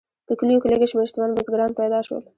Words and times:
په 0.27 0.33
کلیو 0.39 0.61
کې 0.61 0.67
لږ 0.71 0.81
شمیر 0.91 1.07
شتمن 1.09 1.31
بزګران 1.37 1.71
پیدا 1.79 1.99
شول. 2.07 2.21